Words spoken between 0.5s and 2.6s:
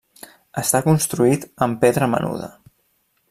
Està construït amb pedra menuda.